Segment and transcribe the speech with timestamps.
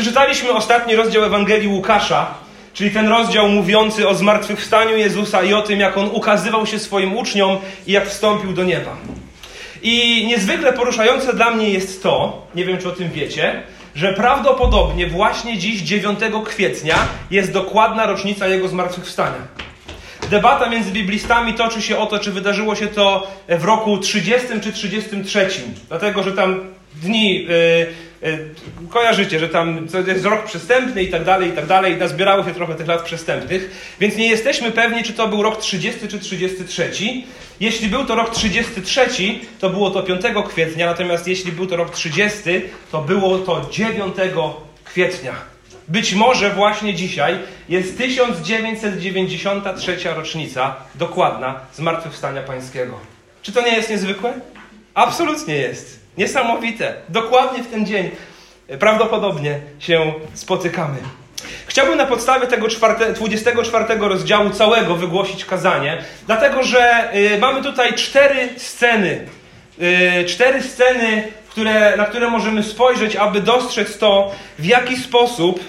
[0.00, 2.34] Przeczytaliśmy ostatni rozdział Ewangelii Łukasza,
[2.74, 7.16] czyli ten rozdział mówiący o zmartwychwstaniu Jezusa i o tym, jak on ukazywał się swoim
[7.16, 8.96] uczniom i jak wstąpił do nieba.
[9.82, 13.62] I niezwykle poruszające dla mnie jest to, nie wiem czy o tym wiecie,
[13.94, 16.96] że prawdopodobnie właśnie dziś, 9 kwietnia,
[17.30, 19.40] jest dokładna rocznica jego zmartwychwstania.
[20.30, 24.72] Debata między biblistami toczy się o to, czy wydarzyło się to w roku 30 czy
[24.72, 25.48] 33.
[25.88, 26.60] Dlatego, że tam
[27.02, 28.09] dni yy,
[28.90, 31.96] kojarzycie, że tam jest rok przestępny i tak dalej, i tak dalej.
[31.96, 33.94] Nazbierało się trochę tych lat przestępnych.
[34.00, 36.90] Więc nie jesteśmy pewni, czy to był rok 30 czy 33.
[37.60, 39.08] Jeśli był to rok 33,
[39.58, 42.38] to było to 5 kwietnia, natomiast jeśli był to rok 30,
[42.92, 44.16] to było to 9
[44.84, 45.34] kwietnia.
[45.88, 53.00] Być może właśnie dzisiaj jest 1993 rocznica dokładna Zmartwychwstania Pańskiego.
[53.42, 54.32] Czy to nie jest niezwykłe?
[54.94, 55.99] Absolutnie jest.
[56.18, 56.94] Niesamowite.
[57.08, 58.10] Dokładnie w ten dzień
[58.78, 60.96] prawdopodobnie się spotykamy.
[61.66, 62.68] Chciałbym na podstawie tego
[63.14, 69.26] 24 rozdziału całego wygłosić kazanie, dlatego że y, mamy tutaj cztery sceny.
[70.20, 75.64] Y, cztery sceny, które, na które możemy spojrzeć, aby dostrzec to, w jaki sposób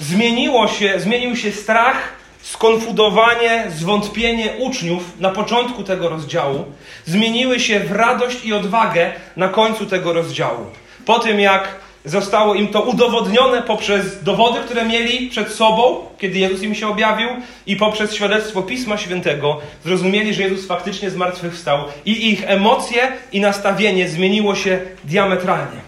[0.00, 2.15] zmieniło się, zmienił się strach,
[2.52, 6.64] skonfudowanie, zwątpienie uczniów na początku tego rozdziału,
[7.06, 10.66] zmieniły się w radość i odwagę na końcu tego rozdziału.
[11.06, 11.68] Po tym, jak
[12.04, 17.28] zostało im to udowodnione poprzez dowody, które mieli przed sobą, kiedy Jezus im się objawił,
[17.66, 24.08] i poprzez świadectwo Pisma Świętego, zrozumieli, że Jezus faktycznie zmartwychwstał i ich emocje i nastawienie
[24.08, 25.80] zmieniło się diametralnie.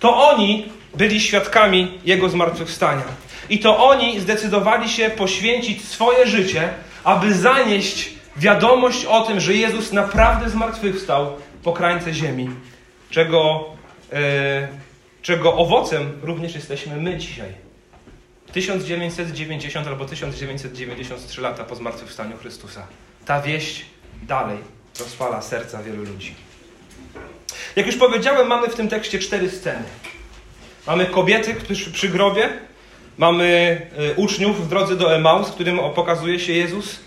[0.00, 3.22] To oni byli świadkami Jego zmartwychwstania.
[3.48, 6.68] I to oni zdecydowali się poświęcić swoje życie,
[7.04, 12.50] aby zanieść wiadomość o tym, że Jezus naprawdę zmartwychwstał po krańce ziemi,
[13.10, 13.64] czego,
[14.12, 14.18] yy,
[15.22, 17.52] czego owocem również jesteśmy my dzisiaj.
[18.52, 22.86] 1990 albo 1993 lata po zmartwychwstaniu Chrystusa.
[23.26, 23.86] Ta wieść
[24.22, 24.58] dalej
[25.00, 26.34] rozpala serca wielu ludzi.
[27.76, 29.84] Jak już powiedziałem, mamy w tym tekście cztery sceny.
[30.86, 31.54] Mamy kobiety
[31.92, 32.48] przy grobie,
[33.18, 33.80] mamy
[34.10, 37.00] y, uczniów w drodze do Emaus, którym pokazuje się Jezus.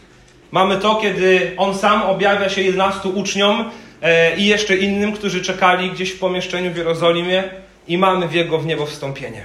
[0.52, 3.72] Mamy to, kiedy On sam objawia się 11 uczniom
[4.02, 7.44] e, i jeszcze innym, którzy czekali gdzieś w pomieszczeniu w Jerozolimie
[7.88, 9.44] i mamy w Jego w niebo wstąpienie.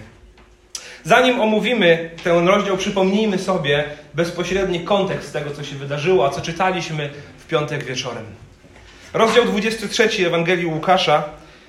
[1.04, 3.84] Zanim omówimy ten rozdział, przypomnijmy sobie
[4.14, 8.24] bezpośredni kontekst tego, co się wydarzyło, a co czytaliśmy w piątek wieczorem.
[9.12, 11.24] Rozdział 23 Ewangelii Łukasza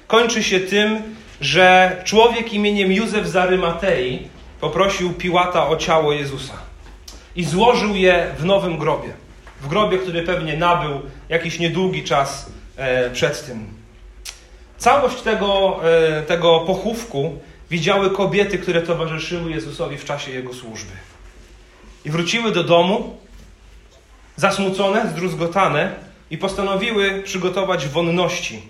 [0.07, 1.01] kończy się tym,
[1.41, 4.27] że człowiek imieniem Józef z Arymatei
[4.61, 6.53] poprosił Piłata o ciało Jezusa
[7.35, 9.13] i złożył je w nowym grobie.
[9.61, 13.67] W grobie, który pewnie nabył jakiś niedługi czas e, przed tym.
[14.77, 17.39] Całość tego, e, tego pochówku
[17.69, 20.91] widziały kobiety, które towarzyszyły Jezusowi w czasie jego służby.
[22.05, 23.17] I wróciły do domu,
[24.35, 25.95] zasmucone, zdruzgotane,
[26.31, 28.61] i postanowiły przygotować wonności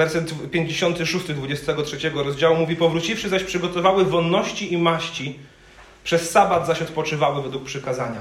[0.00, 5.38] Werset 56, 23 rozdziału mówi: Powróciwszy zaś przygotowały wonności i maści,
[6.04, 8.20] przez sabat zaś odpoczywały według przykazania.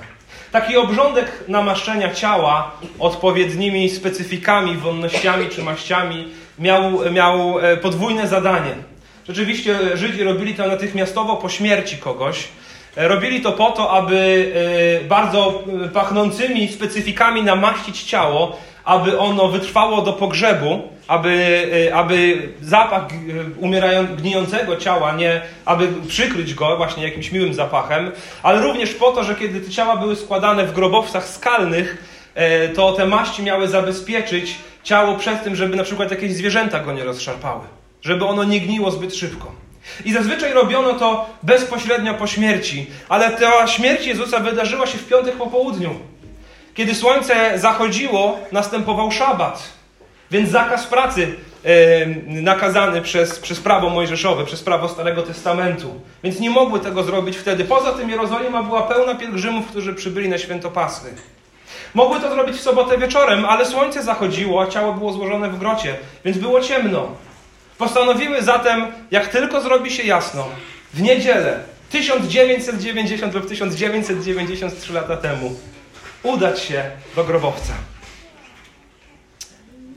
[0.51, 6.27] Taki obrządek namaszczenia ciała odpowiednimi specyfikami, wonnościami czy maściami
[6.59, 8.75] miał, miał e, podwójne zadanie.
[9.27, 12.47] Rzeczywiście Żydzi robili to natychmiastowo po śmierci kogoś.
[12.97, 14.51] E, robili to po to, aby
[15.03, 15.63] e, bardzo
[15.93, 21.29] pachnącymi specyfikami namaścić ciało, aby ono wytrwało do pogrzebu, aby,
[21.87, 23.03] y, aby zapach
[23.57, 28.11] umierającego, gnijącego ciała, nie, aby przykryć go właśnie jakimś miłym zapachem,
[28.43, 32.03] ale również po to, że kiedy te ciała były składane w grobowcach skalnych,
[32.35, 36.93] e, to te maści miały zabezpieczyć ciało przed tym, żeby na przykład jakieś zwierzęta go
[36.93, 37.61] nie rozszarpały,
[38.01, 39.51] żeby ono nie gniło zbyt szybko.
[40.05, 45.35] I zazwyczaj robiono to bezpośrednio po śmierci, ale ta śmierć Jezusa wydarzyła się w piątek
[45.35, 45.95] po południu.
[46.73, 49.78] Kiedy słońce zachodziło, następował szabat.
[50.31, 51.35] Więc zakaz pracy
[52.27, 56.01] nakazany przez, przez prawo mojżeszowe, przez prawo Starego Testamentu.
[56.23, 57.65] Więc nie mogły tego zrobić wtedy.
[57.65, 61.13] Poza tym Jerozolima była pełna pielgrzymów, którzy przybyli na święto Paschy.
[61.93, 65.95] Mogły to zrobić w sobotę wieczorem, ale słońce zachodziło, a ciało było złożone w grocie,
[66.25, 67.07] więc było ciemno.
[67.77, 70.47] Postanowiły zatem, jak tylko zrobi się jasno,
[70.93, 71.59] w niedzielę
[71.89, 75.55] 1990 lub 1993 lata temu
[76.23, 76.83] udać się
[77.15, 77.73] do grobowca.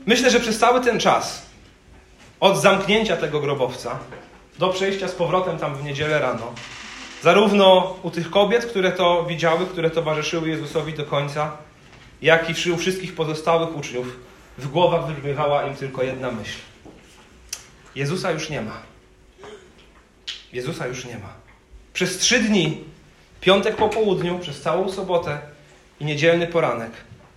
[0.05, 1.45] Myślę, że przez cały ten czas,
[2.39, 3.99] od zamknięcia tego grobowca
[4.59, 6.53] do przejścia z powrotem tam w niedzielę rano,
[7.21, 11.57] zarówno u tych kobiet, które to widziały, które towarzyszyły Jezusowi do końca,
[12.21, 14.19] jak i u wszystkich pozostałych uczniów,
[14.57, 16.59] w głowach wybrzmiewała im tylko jedna myśl.
[17.95, 18.77] Jezusa już nie ma.
[20.53, 21.33] Jezusa już nie ma.
[21.93, 22.83] Przez trzy dni,
[23.41, 25.39] piątek po południu, przez całą sobotę
[25.99, 26.91] i niedzielny poranek,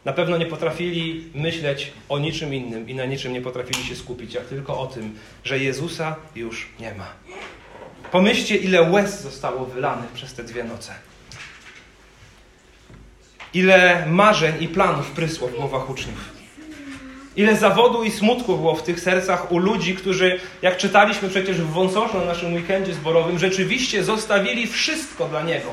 [0.07, 4.35] na pewno nie potrafili myśleć o niczym innym i na niczym nie potrafili się skupić,
[4.35, 7.07] jak tylko o tym, że Jezusa już nie ma.
[8.13, 10.95] Pomyślcie, ile łez zostało wylanych przez te dwie noce.
[13.55, 16.37] Ile marzeń i planów prysło w głowach uczniów.
[17.37, 21.71] Ile zawodu i smutku było w tych sercach u ludzi, którzy, jak czytaliśmy przecież w
[21.71, 25.71] Wąsoszu na naszym weekendzie zborowym, rzeczywiście zostawili wszystko dla Niego.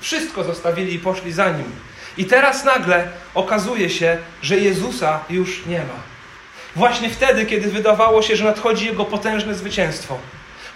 [0.00, 1.72] Wszystko zostawili i poszli za Nim.
[2.18, 6.00] I teraz nagle okazuje się, że Jezusa już nie ma.
[6.76, 10.18] Właśnie wtedy, kiedy wydawało się, że nadchodzi Jego potężne zwycięstwo.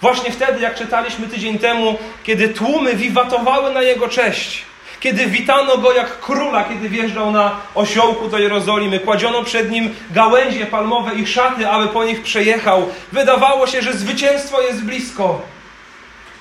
[0.00, 4.64] Właśnie wtedy, jak czytaliśmy tydzień temu, kiedy tłumy wiwatowały na Jego cześć.
[5.00, 9.00] Kiedy witano Go jak króla, kiedy wjeżdżał na osiołku do Jerozolimy.
[9.00, 12.88] Kładziono przed Nim gałęzie palmowe i szaty, aby po nich przejechał.
[13.12, 15.42] Wydawało się, że zwycięstwo jest blisko.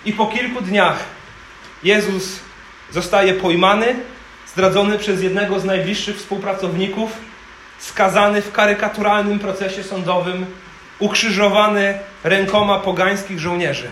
[0.06, 0.98] I po kilku dniach
[1.84, 2.40] Jezus
[2.92, 3.96] zostaje pojmany,
[4.60, 7.12] zdradzony przez jednego z najbliższych współpracowników,
[7.80, 10.46] skazany w karykaturalnym procesie sądowym,
[11.00, 13.90] ukrzyżowany rękoma pogańskich żołnierzy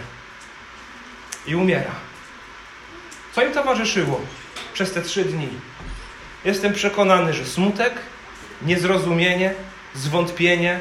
[1.45, 1.91] i umiera.
[3.35, 4.21] Co im towarzyszyło
[4.73, 5.49] przez te trzy dni?
[6.45, 7.93] Jestem przekonany, że smutek,
[8.61, 9.53] niezrozumienie,
[9.95, 10.79] zwątpienie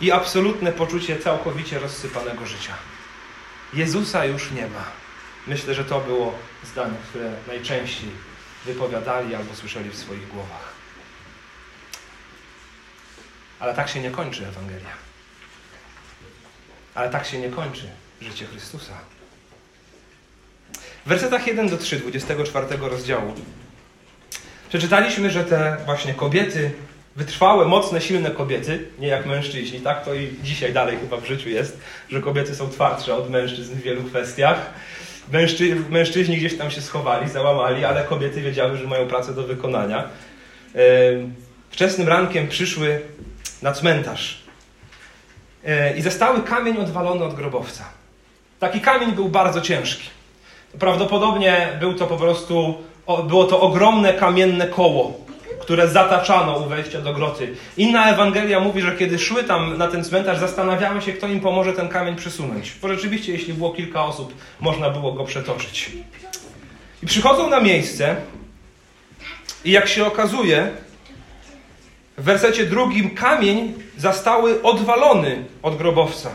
[0.00, 2.74] i absolutne poczucie całkowicie rozsypanego życia.
[3.74, 4.84] Jezusa już nie ma.
[5.46, 8.35] Myślę, że to było zdanie, które najczęściej
[8.66, 10.72] wypowiadali albo słyszeli w swoich głowach.
[13.58, 14.92] Ale tak się nie kończy Ewangelia.
[16.94, 17.90] Ale tak się nie kończy
[18.20, 18.92] życie Chrystusa.
[21.06, 23.34] W wersetach 1 do 3, 24 rozdziału
[24.68, 26.70] przeczytaliśmy, że te właśnie kobiety,
[27.16, 31.48] wytrwałe, mocne, silne kobiety, nie jak mężczyźni, tak to i dzisiaj dalej chyba w życiu
[31.48, 31.78] jest,
[32.08, 34.70] że kobiety są twardsze od mężczyzn w wielu kwestiach.
[35.32, 40.04] Mężczy, mężczyźni gdzieś tam się schowali, załamali, ale kobiety wiedziały, że mają pracę do wykonania.
[41.70, 43.00] Wczesnym rankiem przyszły
[43.62, 44.38] na cmentarz
[45.96, 47.84] i zastały kamień odwalony od grobowca.
[48.58, 50.08] Taki kamień był bardzo ciężki.
[50.78, 52.74] Prawdopodobnie był to po prostu,
[53.28, 55.25] było to ogromne kamienne koło,
[55.66, 57.54] które zataczano u wejścia do groty.
[57.76, 61.72] Inna Ewangelia mówi, że kiedy szły tam na ten cmentarz, zastanawiały się, kto im pomoże
[61.72, 62.72] ten kamień przesunąć.
[62.82, 65.90] Bo rzeczywiście, jeśli było kilka osób, można było go przetoczyć.
[67.02, 68.16] I przychodzą na miejsce
[69.64, 70.70] i jak się okazuje,
[72.18, 76.30] w wersecie drugim kamień zastały odwalony od grobowca.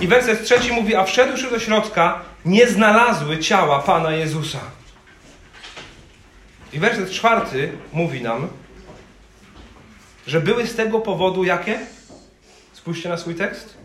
[0.00, 4.60] I werset trzeci mówi, a wszedłszy do środka, nie znalazły ciała Pana Jezusa.
[6.72, 8.48] I werset czwarty mówi nam,
[10.26, 11.78] że były z tego powodu jakie?
[12.72, 13.76] Spójrzcie na swój tekst.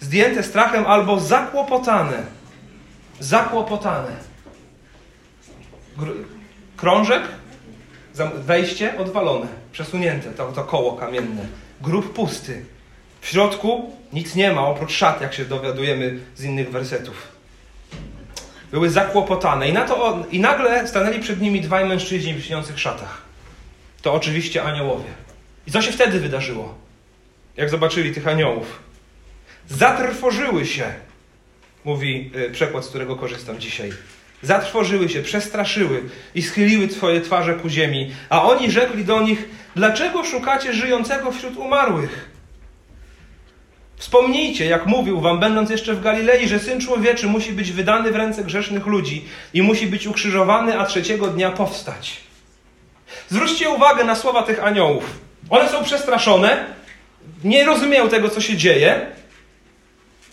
[0.00, 2.22] Zdjęte strachem albo zakłopotane.
[3.20, 4.16] Zakłopotane.
[6.76, 7.22] Krążek,
[8.34, 11.46] wejście odwalone, przesunięte, to, to koło kamienne.
[11.80, 12.64] Grób pusty.
[13.20, 17.39] W środku nic nie ma oprócz szat, jak się dowiadujemy z innych wersetów.
[18.70, 23.22] Były zakłopotane i, na to, i nagle stanęli przed nimi dwaj mężczyźni w lśniących szatach.
[24.02, 25.10] To oczywiście aniołowie.
[25.66, 26.74] I co się wtedy wydarzyło?
[27.56, 28.82] Jak zobaczyli tych aniołów?
[29.68, 30.84] Zatrwożyły się,
[31.84, 33.92] mówi przekład, z którego korzystam dzisiaj.
[34.42, 36.02] Zatrwożyły się, przestraszyły
[36.34, 38.12] i schyliły swoje twarze ku ziemi.
[38.28, 42.30] A oni rzekli do nich: Dlaczego szukacie żyjącego wśród umarłych?
[44.00, 48.16] Wspomnijcie, jak mówił wam, będąc jeszcze w Galilei, że syn człowieczy musi być wydany w
[48.16, 52.16] ręce grzesznych ludzi i musi być ukrzyżowany, a trzeciego dnia powstać.
[53.28, 55.04] Zwróćcie uwagę na słowa tych aniołów.
[55.50, 56.64] One są przestraszone,
[57.44, 59.06] nie rozumieją tego, co się dzieje.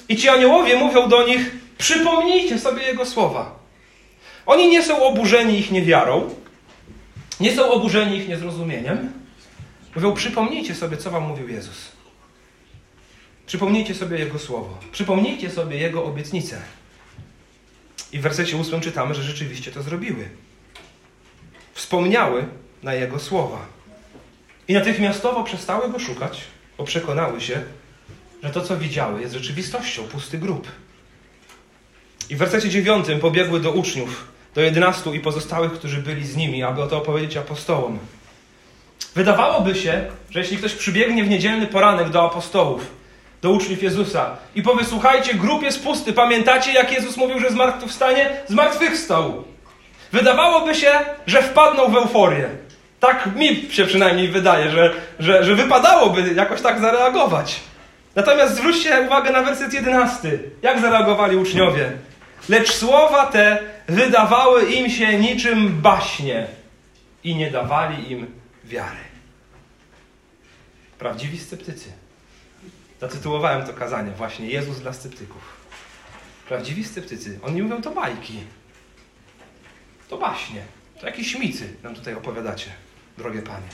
[0.10, 3.60] I ci aniołowie mówią do nich: Przypomnijcie sobie jego słowa.
[4.46, 6.30] Oni nie są oburzeni ich niewiarą,
[7.40, 9.14] nie są oburzeni ich niezrozumieniem.
[9.96, 11.97] Mówią: Przypomnijcie sobie, co wam mówił Jezus.
[13.48, 14.78] Przypomnijcie sobie Jego słowo.
[14.92, 16.62] Przypomnijcie sobie Jego obietnicę.
[18.12, 20.30] I w wersecie 8 czytamy, że rzeczywiście to zrobiły.
[21.74, 22.46] Wspomniały
[22.84, 23.66] na Jego słowa.
[24.68, 26.42] I natychmiastowo przestały Go szukać,
[26.78, 27.64] bo przekonały się,
[28.44, 30.68] że to, co widziały, jest rzeczywistością, pusty grób.
[32.30, 36.64] I w wersecie 9 pobiegły do uczniów, do jedenastu i pozostałych, którzy byli z nimi,
[36.64, 38.00] aby o to opowiedzieć apostołom.
[39.16, 42.97] Wydawałoby się, że jeśli ktoś przybiegnie w niedzielny poranek do apostołów,
[43.42, 46.14] do uczniów Jezusa i powie: Słuchajcie, grób jest pusty.
[46.14, 48.30] Pamiętacie, jak Jezus mówił, że zmartwychwstanie?
[48.48, 49.44] Zmartwychwstał.
[50.12, 50.92] Wydawałoby się,
[51.28, 52.50] że wpadną w euforię.
[53.00, 57.60] Tak mi się przynajmniej wydaje, że, że, że wypadałoby jakoś tak zareagować.
[58.16, 60.40] Natomiast zwróćcie uwagę na werset 11.
[60.62, 61.92] Jak zareagowali uczniowie?
[62.50, 66.48] Lecz słowa te wydawały im się niczym baśnie
[67.24, 68.28] i nie dawali im
[68.64, 69.08] wiary.
[71.00, 71.92] Prawdziwi sceptycy.
[73.02, 75.42] Zatytułowałem to kazanie właśnie Jezus dla sceptyków.
[76.48, 77.40] Prawdziwi sceptycy.
[77.44, 78.40] Oni mówią to bajki.
[80.10, 80.62] To baśnie.
[81.00, 82.70] To jakieś micy nam tutaj opowiadacie,
[83.18, 83.68] drogie panie.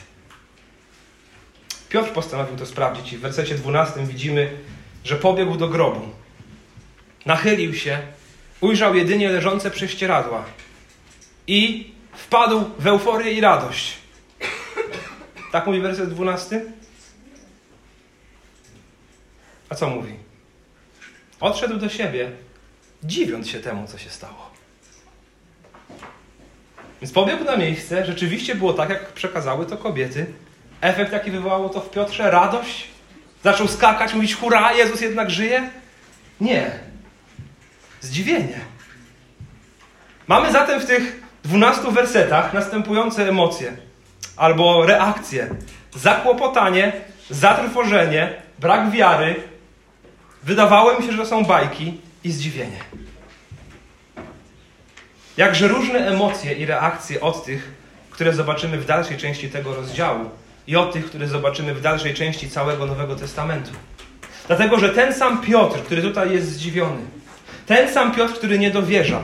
[1.89, 4.57] Piotr postanowił to sprawdzić i w wersecie 12 widzimy,
[5.03, 6.09] że pobiegł do grobu.
[7.25, 7.99] Nachylił się,
[8.61, 10.45] ujrzał jedynie leżące prześcieradła
[11.47, 13.97] i wpadł w euforię i radość.
[15.51, 16.61] Tak mówi werset 12?
[19.73, 20.13] A co mówi?
[21.39, 22.31] Odszedł do siebie,
[23.03, 24.51] dziwiąc się temu, co się stało.
[27.01, 30.25] Więc pobiegł na miejsce, rzeczywiście było tak, jak przekazały to kobiety.
[30.81, 32.31] Efekt, jaki wywołało to w Piotrze?
[32.31, 32.87] Radość?
[33.43, 35.69] Zaczął skakać, mówić hurra, Jezus jednak żyje?
[36.41, 36.71] Nie.
[38.01, 38.59] Zdziwienie.
[40.27, 43.77] Mamy zatem w tych dwunastu wersetach następujące emocje
[44.35, 45.49] albo reakcje.
[45.95, 46.91] Zakłopotanie,
[47.29, 49.52] zatrwożenie, brak wiary.
[50.43, 52.79] Wydawało mi się, że są bajki i zdziwienie.
[55.37, 57.71] Jakże różne emocje i reakcje od tych,
[58.11, 60.29] które zobaczymy w dalszej części tego rozdziału
[60.67, 63.71] i od tych, które zobaczymy w dalszej części całego Nowego Testamentu.
[64.47, 67.01] Dlatego, że ten sam Piotr, który tutaj jest zdziwiony,
[67.65, 69.19] ten sam Piotr, który nie dowierza,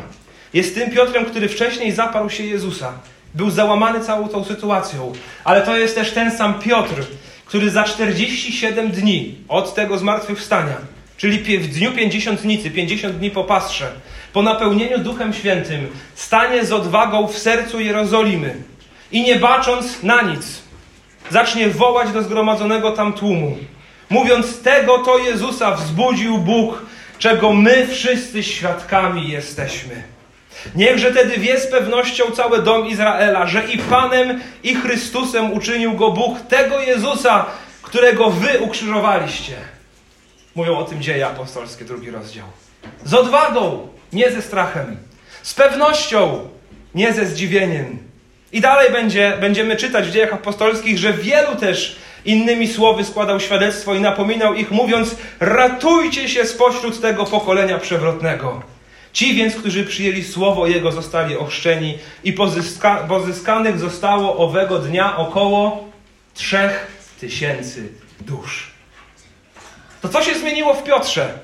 [0.54, 2.94] jest tym Piotrem, który wcześniej zaparł się Jezusa.
[3.34, 7.06] Był załamany całą tą sytuacją, ale to jest też ten sam Piotr,
[7.46, 10.78] który za 47 dni od tego zmartwychwstania,
[11.20, 13.92] czyli w dniu pięćdziesiątnicy, 50 dni po pastrze,
[14.34, 18.56] po napełnieniu Duchem Świętym, stanie z odwagą w sercu Jerozolimy
[19.12, 20.62] i nie bacząc na nic,
[21.30, 23.58] zacznie wołać do zgromadzonego tam tłumu,
[24.10, 26.86] mówiąc: Tego to Jezusa wzbudził Bóg,
[27.18, 30.04] czego my wszyscy świadkami jesteśmy.
[30.76, 36.12] Niechże tedy wie z pewnością cały dom Izraela, że i Panem, i Chrystusem uczynił go
[36.12, 37.46] Bóg, tego Jezusa,
[37.82, 39.79] którego wy ukrzyżowaliście.
[40.56, 42.46] Mówią o tym dzieje apostolskie, drugi rozdział.
[43.06, 44.98] Z odwagą, nie ze strachem.
[45.44, 46.50] Z pewnością,
[46.96, 47.98] nie ze zdziwieniem.
[48.52, 53.96] I dalej będzie, będziemy czytać w dziejach apostolskich, że wielu też innymi słowy składał świadectwo
[53.96, 58.62] i napominał ich, mówiąc: Ratujcie się spośród tego pokolenia przewrotnego.
[59.14, 65.90] Ci więc, którzy przyjęli słowo Jego, zostali ochrzczeni i pozyska, pozyskanych zostało owego dnia około
[66.34, 66.88] trzech
[67.20, 67.90] tysięcy
[68.22, 68.79] dusz.
[70.02, 71.40] To co się zmieniło w Piotrze?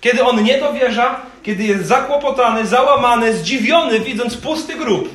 [0.00, 5.08] Kiedy on nie dowierza, kiedy jest zakłopotany, załamany, zdziwiony, widząc pusty grób,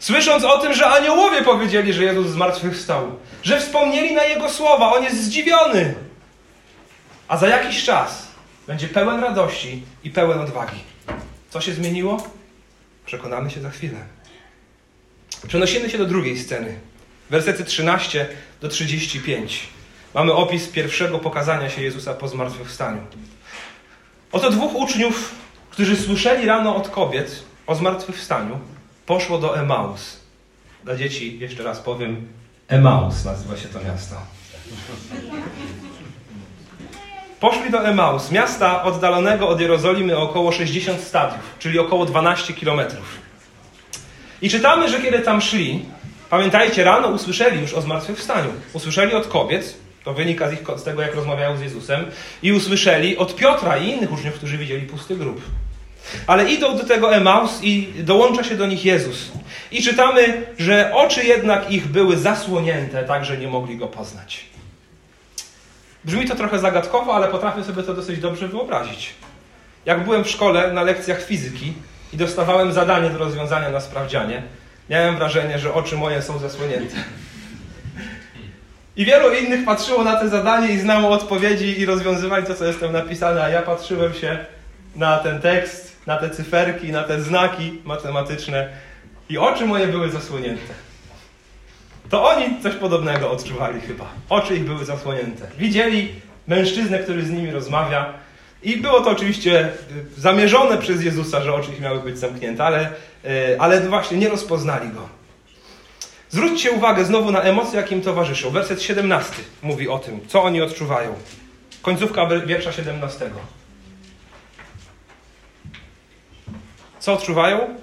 [0.00, 5.04] słysząc o tym, że aniołowie powiedzieli, że Jezus zmartwychwstał, że wspomnieli na Jego słowa, on
[5.04, 5.94] jest zdziwiony.
[7.28, 8.26] A za jakiś czas
[8.66, 10.78] będzie pełen radości i pełen odwagi.
[11.50, 12.26] Co się zmieniło?
[13.06, 13.98] Przekonamy się za chwilę.
[15.48, 16.78] Przenosimy się do drugiej sceny.
[17.30, 18.28] Wersety 13
[18.60, 19.68] do 35.
[20.16, 23.00] Mamy opis pierwszego pokazania się Jezusa po zmartwychwstaniu.
[24.32, 25.34] Oto dwóch uczniów,
[25.70, 28.58] którzy słyszeli rano od kobiet o zmartwychwstaniu,
[29.06, 30.20] poszło do Emaus.
[30.84, 32.28] Dla dzieci jeszcze raz powiem,
[32.68, 34.16] Emaus nazywa się to miasto.
[37.40, 43.18] Poszli do Emaus, miasta oddalonego od Jerozolimy około 60 stadiów, czyli około 12 kilometrów.
[44.42, 45.84] I czytamy, że kiedy tam szli,
[46.30, 48.50] pamiętajcie, rano usłyszeli już o zmartwychwstaniu.
[48.72, 52.04] Usłyszeli od kobiet, to wynika z, ich, z tego, jak rozmawiają z Jezusem,
[52.42, 55.40] i usłyszeli od Piotra i innych uczniów, którzy widzieli pusty grób.
[56.26, 59.32] Ale idą do tego Emaus i dołącza się do nich Jezus.
[59.72, 64.46] I czytamy, że oczy jednak ich były zasłonięte, tak że nie mogli go poznać.
[66.04, 69.14] Brzmi to trochę zagadkowo, ale potrafię sobie to dosyć dobrze wyobrazić.
[69.86, 71.72] Jak byłem w szkole na lekcjach fizyki
[72.12, 74.42] i dostawałem zadanie do rozwiązania na sprawdzianie,
[74.90, 76.96] miałem wrażenie, że oczy moje są zasłonięte.
[78.96, 82.80] I wielu innych patrzyło na te zadanie i znało odpowiedzi i rozwiązywali to, co jest
[82.80, 84.38] tam napisane, a ja patrzyłem się
[84.96, 88.68] na ten tekst, na te cyferki, na te znaki matematyczne
[89.28, 90.74] i oczy moje były zasłonięte.
[92.10, 94.04] To oni coś podobnego odczuwali chyba.
[94.28, 95.46] Oczy ich były zasłonięte.
[95.58, 96.12] Widzieli
[96.46, 98.12] mężczyznę, który z nimi rozmawia.
[98.62, 99.68] I było to oczywiście
[100.16, 102.90] zamierzone przez Jezusa, że oczy ich miały być zamknięte, ale,
[103.58, 105.08] ale właśnie nie rozpoznali go.
[106.30, 108.50] Zwróćcie uwagę znowu na emocje, jakim towarzyszą.
[108.50, 111.14] Werset 17 mówi o tym, co oni odczuwają.
[111.82, 113.30] Końcówka wiersza 17.
[117.00, 117.78] Co odczuwają?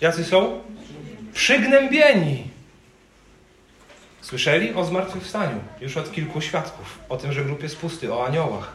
[0.00, 0.60] Jacy są?
[1.34, 2.44] Przygnębieni.
[4.20, 8.72] Słyszeli o zmartwychwstaniu już od kilku świadków, o tym, że grób jest pusty, o aniołach.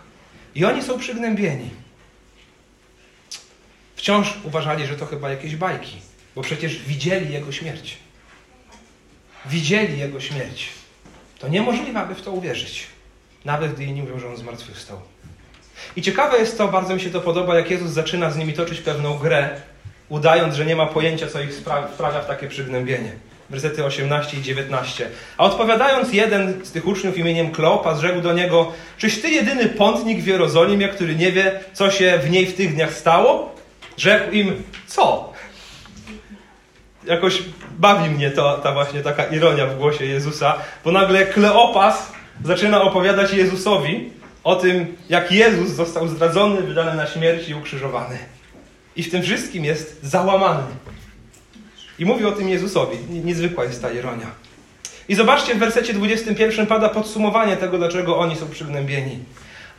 [0.56, 1.70] I oni są przygnębieni.
[3.96, 5.98] Wciąż uważali, że to chyba jakieś bajki,
[6.36, 7.98] bo przecież widzieli Jego śmierć.
[9.46, 10.70] Widzieli Jego śmierć.
[11.40, 12.88] To niemożliwe, aby w to uwierzyć.
[13.46, 15.02] Nawet gdy inni mówią, że On zmartwychwstał.
[15.96, 18.80] I ciekawe jest to, bardzo mi się to podoba, jak Jezus zaczyna z nimi toczyć
[18.80, 19.50] pewną grę,
[20.10, 21.54] udając, że nie ma pojęcia, co ich
[21.94, 23.12] sprawia w takie przygnębienie.
[23.50, 25.10] Wersety 18 i 19.
[25.38, 30.20] A odpowiadając jeden z tych uczniów imieniem Kleopas, rzekł do niego, czyś ty jedyny pątnik
[30.20, 33.56] w Jerozolimie, który nie wie, co się w niej w tych dniach stało?
[33.98, 35.31] Rzekł im, co?
[37.06, 37.44] Jakoś
[37.80, 40.56] bawi mnie to, ta właśnie taka ironia w głosie Jezusa,
[40.86, 42.12] bo nagle Kleopas
[42.44, 44.10] zaczyna opowiadać Jezusowi
[44.44, 48.18] o tym, jak Jezus został zdradzony, wydany na śmierć i ukrzyżowany.
[48.96, 50.64] I w tym wszystkim jest załamany.
[52.00, 52.98] I mówi o tym Jezusowi.
[53.10, 54.28] Niezwykła jest ta ironia.
[55.10, 59.20] I zobaczcie, w wersecie 21 pada podsumowanie tego, dlaczego oni są przygnębieni.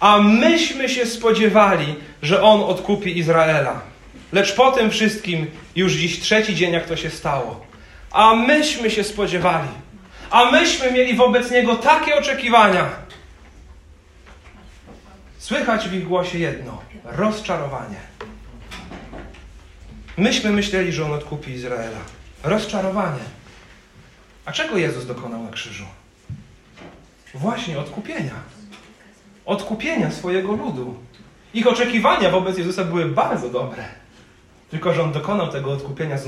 [0.00, 3.91] A myśmy się spodziewali, że On odkupi Izraela.
[4.32, 5.46] Lecz po tym wszystkim
[5.76, 7.66] już dziś trzeci dzień, jak to się stało.
[8.10, 9.68] A myśmy się spodziewali.
[10.30, 12.88] A myśmy mieli wobec Niego takie oczekiwania.
[15.38, 17.96] Słychać w ich głosie jedno: rozczarowanie.
[20.16, 21.98] Myśmy myśleli, że On odkupi Izraela.
[22.42, 23.22] Rozczarowanie.
[24.44, 25.84] A czego Jezus dokonał na krzyżu?
[27.34, 28.34] Właśnie odkupienia.
[29.46, 30.94] Odkupienia swojego ludu.
[31.54, 34.01] Ich oczekiwania wobec Jezusa były bardzo dobre.
[34.72, 36.18] Tylko, że On dokonał tego odkupienia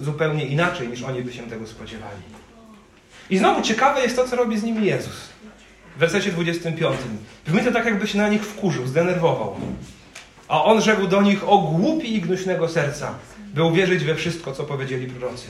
[0.00, 2.22] zupełnie inaczej, niż oni by się tego spodziewali.
[3.30, 5.28] I znowu ciekawe jest to, co robi z nimi Jezus.
[5.96, 6.96] W wersecie 25.
[7.46, 9.56] Brzmi to tak, jakby się na nich wkurzył, zdenerwował.
[10.48, 13.14] A On rzekł do nich o głupi i gnuśnego serca
[13.54, 15.46] by uwierzyć we wszystko, co powiedzieli prorocy.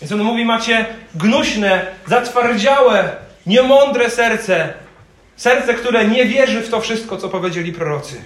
[0.00, 4.74] Więc on mówi, macie gnuśne, zatwardziałe, niemądre serce.
[5.36, 8.16] Serce, które nie wierzy w to wszystko, co powiedzieli prorocy.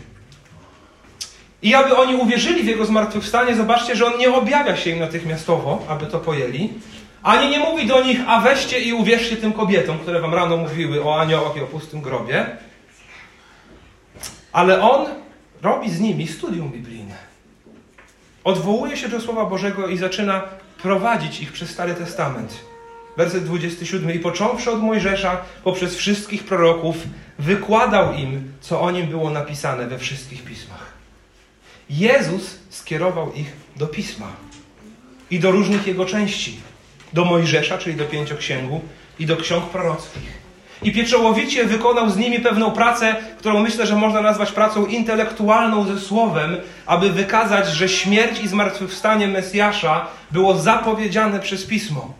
[1.62, 5.84] I aby oni uwierzyli w Jego zmartwychwstanie, zobaczcie, że On nie objawia się im natychmiastowo,
[5.88, 6.72] aby to pojęli,
[7.22, 11.04] ani nie mówi do nich, a weźcie i uwierzcie tym kobietom, które wam rano mówiły
[11.04, 12.46] o aniołach i o pustym grobie.
[14.52, 15.06] Ale On
[15.62, 17.28] robi z nimi studium biblijne
[18.48, 20.42] odwołuje się do Słowa Bożego i zaczyna
[20.82, 22.60] prowadzić ich przez Stary Testament.
[23.16, 24.14] Werset 27.
[24.14, 26.96] I począwszy od Mojżesza, poprzez wszystkich proroków,
[27.38, 30.97] wykładał im, co o nim było napisane we wszystkich pismach.
[31.90, 34.26] Jezus skierował ich do pisma
[35.30, 36.60] i do różnych jego części.
[37.12, 38.80] Do Mojżesza, czyli do pięcioksięgu,
[39.18, 40.38] i do ksiąg prorockich.
[40.82, 46.00] I pieczołowicie wykonał z nimi pewną pracę, którą myślę, że można nazwać pracą intelektualną ze
[46.00, 52.14] słowem, aby wykazać, że śmierć i zmartwychwstanie Mesjasza było zapowiedziane przez Pismo.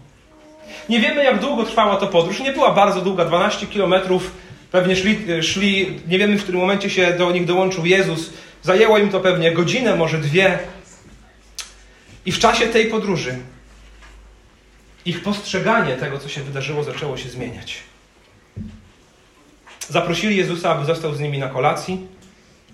[0.88, 2.40] Nie wiemy, jak długo trwała to podróż.
[2.40, 4.30] Nie była bardzo długa, 12 kilometrów.
[4.72, 8.32] Pewnie szli, szli, nie wiemy w którym momencie się do nich dołączył Jezus.
[8.62, 10.58] Zajęło im to pewnie godzinę, może dwie.
[12.26, 13.38] I w czasie tej podróży
[15.04, 17.76] ich postrzeganie tego, co się wydarzyło, zaczęło się zmieniać.
[19.88, 22.06] Zaprosili Jezusa, aby został z nimi na kolacji.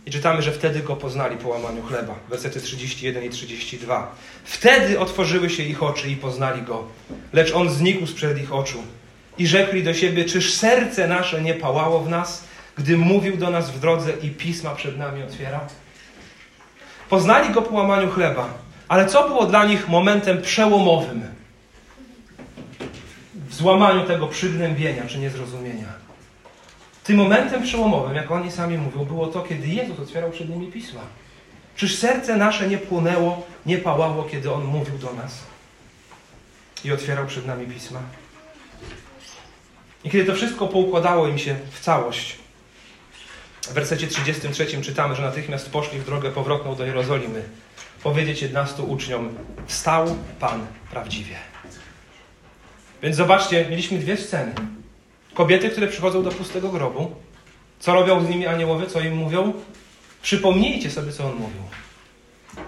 [0.06, 2.14] I czytamy, że wtedy go poznali po łamaniu chleba.
[2.28, 4.14] Wersety 31 i 32.
[4.44, 6.84] Wtedy otworzyły się ich oczy i poznali go.
[7.32, 8.82] Lecz on znikł sprzed ich oczu.
[9.38, 12.44] I rzekli do siebie: Czyż serce nasze nie pałało w nas,
[12.76, 15.60] gdy mówił do nas w drodze i pisma przed nami otwierał?
[17.08, 18.48] Poznali go po łamaniu chleba.
[18.88, 21.22] Ale co było dla nich momentem przełomowym
[23.48, 26.04] w złamaniu tego przygnębienia czy niezrozumienia?
[27.04, 31.00] Tym momentem przełomowym, jak oni sami mówią, było to, kiedy Jezus otwierał przed nimi pisma.
[31.76, 35.38] Czyż serce nasze nie płonęło, nie pałało, kiedy On mówił do nas
[36.84, 38.00] i otwierał przed nami pisma?
[40.04, 42.38] I kiedy to wszystko poukładało im się w całość,
[43.66, 47.42] w wersecie 33 czytamy, że natychmiast poszli w drogę powrotną do Jerozolimy
[48.02, 49.34] powiedzieć 11 uczniom:
[49.66, 51.36] Wstał Pan prawdziwie.
[53.02, 54.52] Więc zobaczcie, mieliśmy dwie sceny.
[55.34, 57.14] Kobiety, które przychodzą do pustego grobu,
[57.80, 59.52] co robią z nimi aniołowie, co im mówią?
[60.22, 61.62] Przypomnijcie sobie, co on mówił.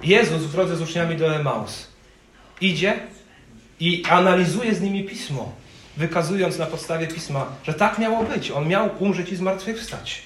[0.03, 1.87] Jezus w drodze z uczniami do Emaus
[2.61, 2.95] idzie
[3.81, 5.53] i analizuje z nimi pismo,
[5.97, 8.51] wykazując na podstawie pisma, że tak miało być.
[8.51, 10.23] On miał umrzeć i zmartwychwstać.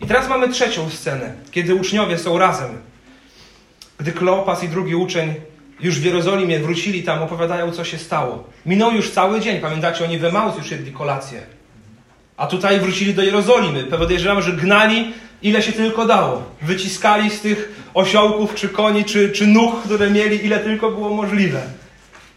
[0.00, 2.78] I teraz mamy trzecią scenę, kiedy uczniowie są razem.
[3.98, 5.34] Gdy Kleopas i drugi uczeń
[5.80, 8.44] już w Jerozolimie wrócili tam, opowiadają, co się stało.
[8.66, 9.60] Minął już cały dzień.
[9.60, 11.42] Pamiętacie, oni w Emaus już jedli kolację.
[12.36, 13.84] A tutaj wrócili do Jerozolimy.
[13.84, 16.42] Podejrzewam, że gnali ile się tylko dało.
[16.62, 21.62] Wyciskali z tych osiołków, czy koni, czy, czy nóg, które mieli, ile tylko było możliwe.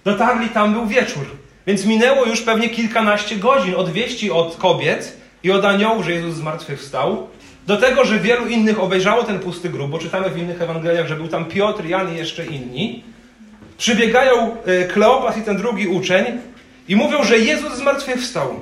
[0.04, 1.26] Dotarli tam, był wieczór.
[1.68, 6.36] Więc minęło już pewnie kilkanaście godzin od wieści od kobiet i od aniołów, że Jezus
[6.36, 7.28] zmartwychwstał,
[7.70, 11.16] do tego, że wielu innych obejrzało ten pusty grób, bo czytamy w innych Ewangeliach, że
[11.16, 13.04] był tam Piotr, Jan i jeszcze inni.
[13.78, 16.26] Przybiegają e, Kleopas i ten drugi uczeń
[16.88, 18.56] i mówią, że Jezus zmartwychwstał.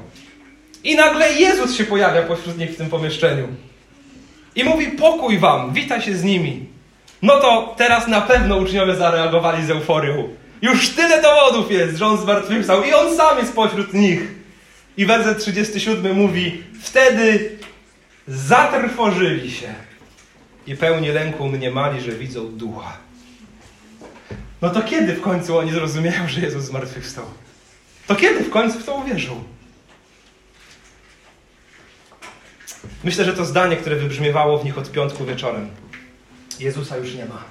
[0.84, 3.48] I nagle Jezus się pojawia pośród nich w tym pomieszczeniu.
[4.56, 6.66] I mówi: Pokój wam, wita się z nimi.
[7.22, 10.30] No to teraz na pewno uczniowie zareagowali z euforią.
[10.62, 14.22] Już tyle dowodów jest, że on zmartwychwstał i on sam jest pośród nich.
[14.98, 17.57] I werset 37 mówi: Wtedy
[18.28, 19.74] zatrwożyli się
[20.68, 22.98] i pełni lęku mniemali, że widzą ducha.
[24.62, 27.26] No to kiedy w końcu oni zrozumieją, że Jezus zmartwychwstał?
[28.08, 29.44] To kiedy w końcu w to uwierzą?
[33.04, 35.70] Myślę, że to zdanie, które wybrzmiewało w nich od piątku wieczorem.
[36.60, 37.44] Jezusa już nie ma.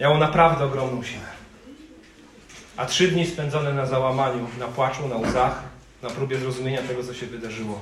[0.00, 1.26] Miało naprawdę ogromną siłę.
[2.76, 5.62] A trzy dni spędzone na załamaniu, na płaczu, na łzach,
[6.02, 7.80] na próbie zrozumienia tego, co się wydarzyło,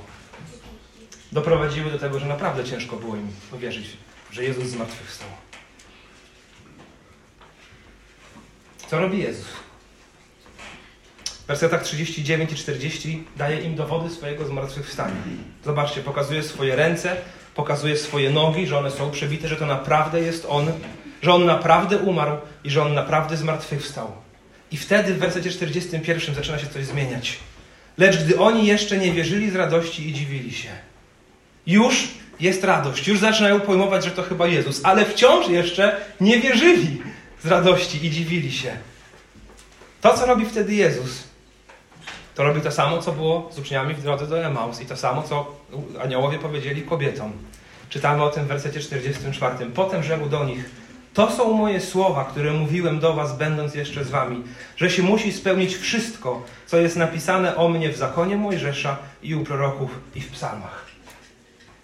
[1.33, 3.87] doprowadziły do tego, że naprawdę ciężko było im uwierzyć,
[4.33, 5.29] że Jezus zmartwychwstał.
[8.87, 9.47] Co robi Jezus?
[11.25, 15.17] W wersetach 39 i 40 daje im dowody swojego zmartwychwstania.
[15.65, 17.17] Zobaczcie, pokazuje swoje ręce,
[17.55, 20.73] pokazuje swoje nogi, że one są przebite, że to naprawdę jest On,
[21.23, 24.13] że On naprawdę umarł i że On naprawdę zmartwychwstał.
[24.71, 27.39] I wtedy w wersecie 41 zaczyna się coś zmieniać.
[27.99, 30.69] Lecz gdy oni jeszcze nie wierzyli z radości i dziwili się,
[31.67, 32.09] już
[32.41, 37.03] jest radość, już zaczynają pojmować, że to chyba Jezus, ale wciąż jeszcze nie wierzyli
[37.45, 38.77] z radości i dziwili się.
[40.01, 41.25] To, co robi wtedy Jezus,
[42.35, 45.23] to robi to samo, co było z uczniami w drodze do Emaus i to samo,
[45.23, 45.57] co
[46.03, 47.33] aniołowie powiedzieli kobietom.
[47.89, 49.67] Czytamy o tym w wersecie 44.
[49.67, 50.71] Potem rzekł do nich,
[51.15, 54.43] to są moje słowa, które mówiłem do was, będąc jeszcze z wami,
[54.77, 59.45] że się musi spełnić wszystko, co jest napisane o mnie w zakonie Mojżesza i u
[59.45, 60.86] proroków i w psalmach.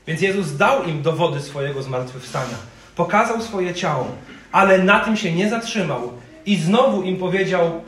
[0.07, 2.57] Więc Jezus dał im dowody swojego zmartwychwstania.
[2.97, 4.07] Pokazał swoje ciało,
[4.53, 6.13] ale na tym się nie zatrzymał.
[6.47, 7.83] I znowu im powiedział: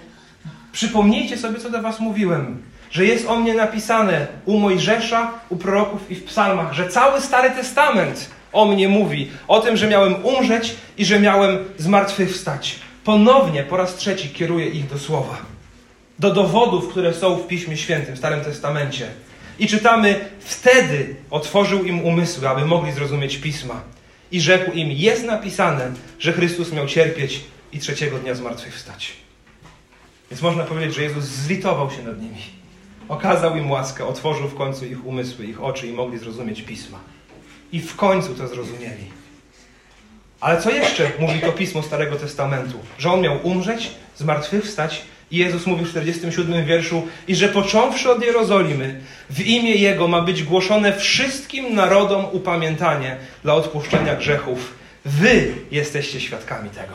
[0.72, 6.10] Przypomnijcie sobie, co do Was mówiłem, że jest o mnie napisane u Mojżesza, u proroków
[6.10, 10.74] i w psalmach, że cały Stary Testament o mnie mówi, o tym, że miałem umrzeć
[10.98, 12.78] i że miałem zmartwychwstać.
[13.04, 15.36] Ponownie, po raz trzeci kieruje ich do słowa,
[16.18, 19.06] do dowodów, które są w Piśmie Świętym, w Starym Testamencie.
[19.58, 23.82] I czytamy, wtedy otworzył im umysły, aby mogli zrozumieć Pisma.
[24.32, 27.40] I rzekł im, jest napisane, że Chrystus miał cierpieć
[27.72, 29.12] i trzeciego dnia zmartwychwstać.
[30.30, 32.42] Więc można powiedzieć, że Jezus zlitował się nad nimi.
[33.08, 36.98] Okazał im łaskę, otworzył w końcu ich umysły, ich oczy i mogli zrozumieć Pisma.
[37.72, 39.04] I w końcu to zrozumieli.
[40.40, 42.78] Ale co jeszcze mówi to Pismo Starego Testamentu?
[42.98, 45.02] Że On miał umrzeć, zmartwychwstać
[45.36, 50.42] Jezus mówi w 47 wierszu i że począwszy od Jerozolimy, w imię Jego ma być
[50.42, 54.74] głoszone wszystkim narodom upamiętanie dla odpuszczenia grzechów.
[55.04, 56.94] Wy jesteście świadkami tego.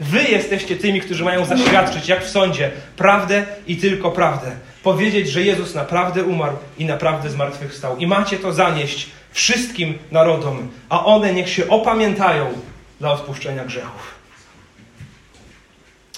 [0.00, 4.50] Wy jesteście tymi, którzy mają zaświadczyć, jak w sądzie, prawdę i tylko prawdę.
[4.82, 7.96] Powiedzieć, że Jezus naprawdę umarł i naprawdę zmartwychwstał.
[7.96, 12.52] I macie to zanieść wszystkim narodom, a one niech się opamiętają
[13.00, 14.21] dla odpuszczenia grzechów.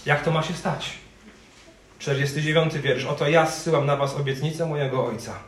[0.07, 0.91] Jak to ma się stać?
[1.99, 3.05] 49 wiersz.
[3.05, 5.39] Oto ja zsyłam na was obietnicę mojego Ojca.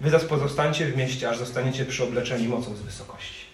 [0.00, 3.48] Wy zaś pozostańcie w mieście, aż zostaniecie przyobleczeni mocą z wysokości.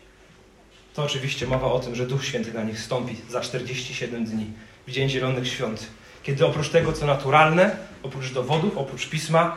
[0.94, 4.46] To oczywiście mowa o tym, że Duch Święty na nich stąpi za 47 dni,
[4.86, 5.86] w Dzień Zielonych Świąt.
[6.22, 9.56] Kiedy oprócz tego, co naturalne, oprócz dowodów, oprócz Pisma,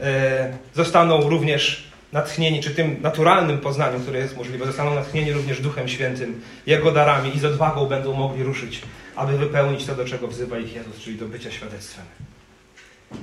[0.00, 5.88] e, zostaną również natchnieni, czy tym naturalnym poznaniem, które jest możliwe, zostaną natchnieni również Duchem
[5.88, 8.82] Świętym, Jego darami i z odwagą będą mogli ruszyć,
[9.16, 12.04] aby wypełnić to, do czego wzywa ich Jezus, czyli do bycia świadectwem.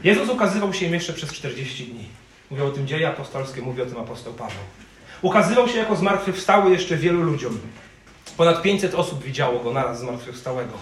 [0.03, 2.05] Jezus ukazywał się im jeszcze przez 40 dni.
[2.51, 4.57] Mówią o tym dzieje apostolskie, mówi o tym apostoł Paweł.
[5.21, 7.59] Ukazywał się jako zmartwychwstały jeszcze wielu ludziom.
[8.37, 10.73] Ponad 500 osób widziało go naraz zmartwychwstałego.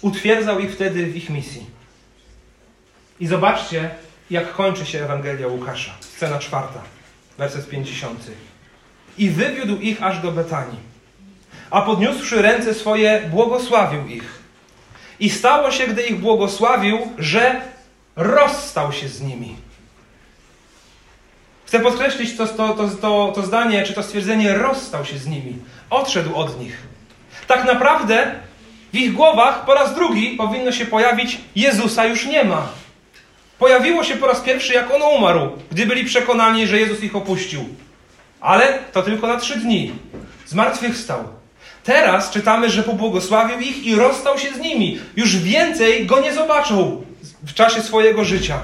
[0.00, 1.66] Utwierdzał ich wtedy w ich misji.
[3.20, 3.90] I zobaczcie,
[4.30, 5.92] jak kończy się Ewangelia Łukasza.
[6.00, 6.80] Scena czwarta,
[7.38, 8.20] werset 50.
[9.18, 10.78] I wywiódł ich aż do Betanii.
[11.70, 14.44] A podniósłszy ręce swoje, błogosławił ich.
[15.20, 17.60] I stało się, gdy ich błogosławił, że
[18.16, 19.56] rozstał się z nimi.
[21.66, 25.56] Chcę podkreślić to, to, to, to, to zdanie, czy to stwierdzenie, rozstał się z nimi.
[25.90, 26.76] Odszedł od nich.
[27.46, 28.34] Tak naprawdę
[28.92, 32.68] w ich głowach po raz drugi powinno się pojawić Jezusa już nie ma.
[33.58, 37.64] Pojawiło się po raz pierwszy, jak on umarł, gdy byli przekonani, że Jezus ich opuścił.
[38.40, 39.92] Ale to tylko na trzy dni.
[40.46, 41.24] Zmartwychwstał.
[41.84, 45.00] Teraz czytamy, że pobłogosławił ich i rozstał się z nimi.
[45.16, 47.04] Już więcej go nie zobaczył
[47.42, 48.58] w czasie swojego życia.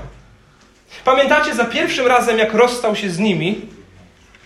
[1.04, 3.60] Pamiętacie za pierwszym razem, jak rozstał się z nimi,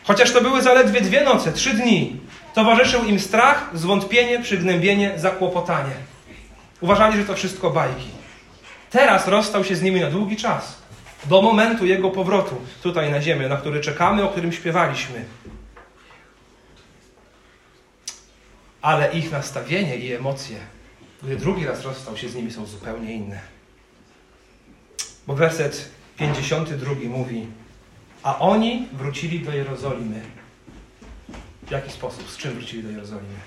[0.04, 2.16] chociaż to były zaledwie dwie noce, trzy dni,
[2.54, 5.94] towarzyszył im strach, zwątpienie, przygnębienie, zakłopotanie.
[6.80, 8.23] Uważali, że to wszystko bajki.
[8.94, 10.78] Teraz rozstał się z nimi na długi czas,
[11.24, 15.24] do momentu jego powrotu tutaj na ziemię, na który czekamy, o którym śpiewaliśmy.
[18.83, 20.57] Ale ich nastawienie i emocje,
[21.22, 23.40] gdy drugi raz rozstał się z nimi, są zupełnie inne.
[25.26, 27.46] Bo werset 52 mówi:
[28.22, 30.20] A oni wrócili do Jerozolimy.
[31.66, 32.30] W jaki sposób?
[32.30, 33.38] Z czym wrócili do Jerozolimy?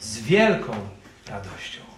[0.00, 0.72] Z wielką
[1.28, 1.89] radością.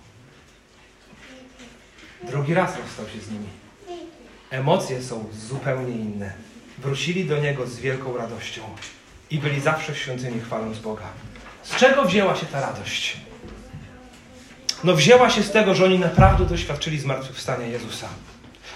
[2.22, 3.46] Drugi raz rozstał się z nimi.
[4.50, 6.32] Emocje są zupełnie inne.
[6.78, 8.62] Wrócili do Niego z wielką radością
[9.30, 11.06] i byli zawsze w świątyni chwaląc Boga.
[11.62, 13.16] Z czego wzięła się ta radość?
[14.84, 18.08] No wzięła się z tego, że oni naprawdę doświadczyli zmartwychwstania Jezusa.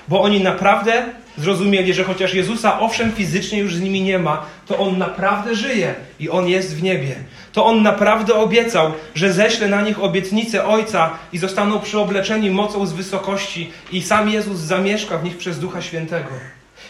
[0.08, 1.04] Bo oni naprawdę
[1.38, 5.94] zrozumieli, że chociaż Jezusa owszem fizycznie już z nimi nie ma, to On naprawdę żyje
[6.20, 7.16] i On jest w niebie.
[7.52, 12.92] To On naprawdę obiecał, że ześle na nich obietnicę Ojca i zostaną przyobleczeni mocą z
[12.92, 16.30] wysokości i sam Jezus zamieszka w nich przez Ducha Świętego.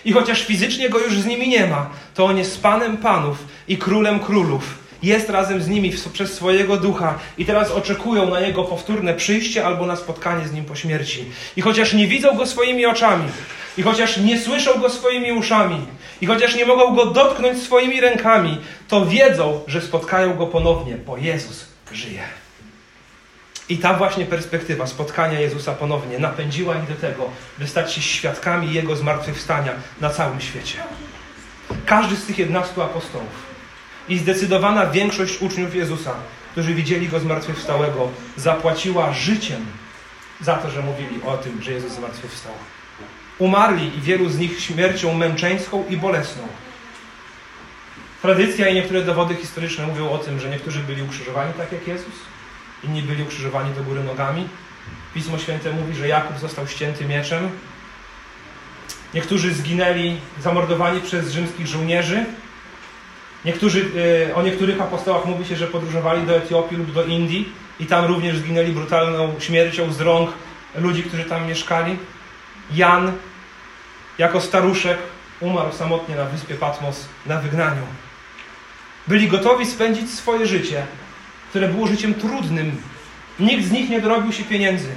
[0.04, 3.78] I chociaż fizycznie Go już z nimi nie ma, to On jest Panem Panów i
[3.78, 9.14] Królem Królów jest razem z nimi przez swojego ducha i teraz oczekują na jego powtórne
[9.14, 11.24] przyjście albo na spotkanie z nim po śmierci.
[11.56, 13.24] I chociaż nie widzą go swoimi oczami,
[13.78, 15.86] i chociaż nie słyszą go swoimi uszami,
[16.20, 21.16] i chociaż nie mogą go dotknąć swoimi rękami, to wiedzą, że spotkają go ponownie, bo
[21.16, 22.22] Jezus żyje.
[23.68, 28.72] I ta właśnie perspektywa spotkania Jezusa ponownie napędziła ich do tego, by stać się świadkami
[28.72, 30.78] Jego zmartwychwstania na całym świecie.
[31.86, 33.45] Każdy z tych jedenastu apostołów
[34.08, 36.14] i zdecydowana większość uczniów Jezusa,
[36.52, 39.66] którzy widzieli Go zmartwychwstałego, zapłaciła życiem
[40.40, 42.52] za to, że mówili o tym, że Jezus zmartwychwstał.
[43.38, 46.42] Umarli i wielu z nich śmiercią męczeńską i bolesną.
[48.22, 52.14] Tradycja i niektóre dowody historyczne mówią o tym, że niektórzy byli ukrzyżowani tak jak Jezus,
[52.84, 54.48] inni byli ukrzyżowani do góry nogami.
[55.14, 57.50] Pismo Święte mówi, że Jakub został ścięty mieczem.
[59.14, 62.24] Niektórzy zginęli zamordowani przez rzymskich żołnierzy,
[63.46, 63.90] Niektórzy,
[64.28, 68.04] e, o niektórych apostołach mówi się, że podróżowali do Etiopii lub do Indii i tam
[68.04, 70.30] również zginęli brutalną śmiercią z rąk
[70.74, 71.96] ludzi, którzy tam mieszkali.
[72.74, 73.12] Jan
[74.18, 74.98] jako staruszek
[75.40, 77.82] umarł samotnie na wyspie Patmos na wygnaniu.
[79.06, 80.86] Byli gotowi spędzić swoje życie,
[81.50, 82.82] które było życiem trudnym.
[83.40, 84.88] Nikt z nich nie dorobił się pieniędzy.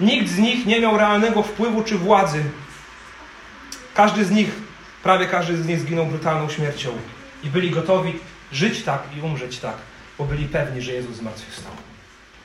[0.00, 2.42] Nikt z nich nie miał realnego wpływu czy władzy.
[3.94, 4.50] Każdy z nich,
[5.02, 6.90] prawie każdy z nich zginął brutalną śmiercią
[7.44, 8.12] i byli gotowi
[8.52, 9.76] żyć tak i umrzeć tak,
[10.18, 11.72] bo byli pewni, że Jezus zmartwychwstał.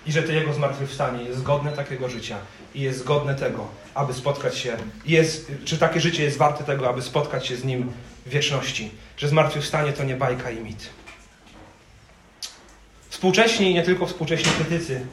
[0.06, 2.38] I że to Jego zmartwychwstanie jest zgodne takiego życia
[2.76, 7.02] i jest zgodne tego, aby spotkać się, jest, czy takie życie jest warte tego, aby
[7.02, 7.92] spotkać się z Nim
[8.26, 8.92] w wieczności.
[9.18, 10.90] Że zmartwychwstanie to nie bajka i mit.
[13.10, 15.06] Współcześni i nie tylko współcześni krytycy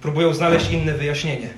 [0.00, 1.48] próbują znaleźć inne wyjaśnienie.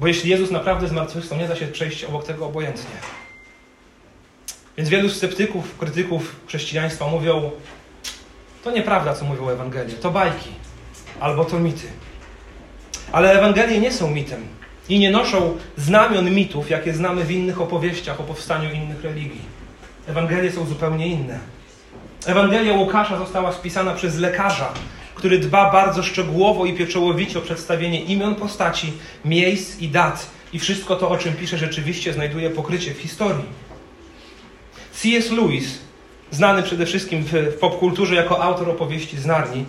[0.00, 2.96] Bo jeśli Jezus naprawdę zmartwychwstał, nie da się przejść obok tego obojętnie.
[4.78, 7.50] Więc wielu sceptyków, krytyków chrześcijaństwa mówią,
[8.64, 10.50] to nieprawda, co mówią Ewangelie, to bajki
[11.20, 11.86] albo to mity.
[13.12, 14.46] Ale Ewangelie nie są mitem
[14.88, 19.40] i nie noszą znamion mitów, jakie znamy w innych opowieściach o powstaniu innych religii.
[20.06, 21.38] Ewangelie są zupełnie inne.
[22.26, 24.72] Ewangelia Łukasza została spisana przez lekarza,
[25.14, 28.92] który dba bardzo szczegółowo i pieczołowicie o przedstawienie imion postaci,
[29.24, 30.30] miejsc i dat.
[30.52, 33.67] I wszystko to, o czym pisze, rzeczywiście znajduje pokrycie w historii.
[35.02, 35.30] C.S.
[35.30, 35.78] Lewis,
[36.30, 39.64] znany przede wszystkim w popkulturze jako autor opowieści z Narni,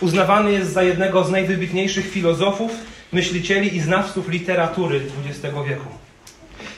[0.00, 2.72] uznawany jest za jednego z najwybitniejszych filozofów,
[3.12, 5.88] myślicieli i znawców literatury XX wieku.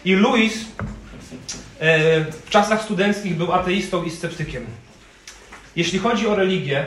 [0.04, 0.64] I Lewis
[1.80, 4.66] e, w czasach studenckich był ateistą i sceptykiem.
[5.76, 6.84] Jeśli chodzi o religię,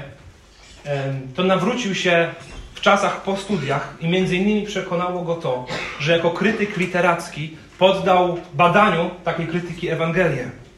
[0.85, 2.29] e, to nawrócił się
[2.73, 5.65] w czasach po studiach i między innymi przekonało go to,
[5.99, 10.68] że jako krytyk literacki poddał badaniu takiej krytyki Ewangelię.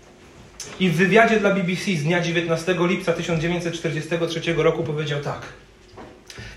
[0.81, 5.41] I w wywiadzie dla BBC z dnia 19 lipca 1943 roku powiedział tak.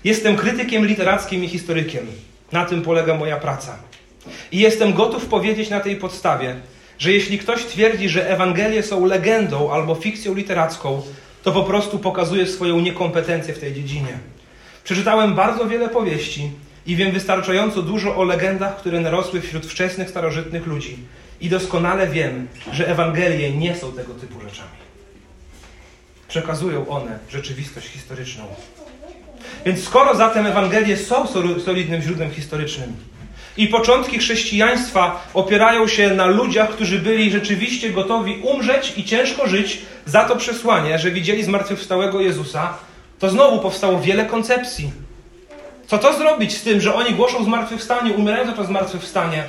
[0.03, 2.07] Jestem krytykiem literackim i historykiem.
[2.51, 3.77] Na tym polega moja praca.
[4.51, 6.55] I jestem gotów powiedzieć na tej podstawie,
[6.99, 11.01] że jeśli ktoś twierdzi, że Ewangelie są legendą albo fikcją literacką,
[11.43, 14.19] to po prostu pokazuje swoją niekompetencję w tej dziedzinie.
[14.83, 16.51] Przeczytałem bardzo wiele powieści
[16.87, 20.97] i wiem wystarczająco dużo o legendach, które narosły wśród wczesnych, starożytnych ludzi.
[21.41, 24.69] I doskonale wiem, że Ewangelie nie są tego typu rzeczami.
[26.27, 28.43] przekazują one rzeczywistość historyczną.
[29.65, 31.27] Więc skoro zatem Ewangelie są
[31.65, 32.95] solidnym źródłem historycznym
[33.57, 39.81] i początki chrześcijaństwa opierają się na ludziach, którzy byli rzeczywiście gotowi umrzeć i ciężko żyć
[40.05, 42.73] za to przesłanie, że widzieli zmartwychwstałego Jezusa,
[43.19, 44.91] to znowu powstało wiele koncepcji.
[45.87, 49.43] Co to zrobić z tym, że oni głoszą zmartwychwstanie, umierają za to zmartwychwstanie,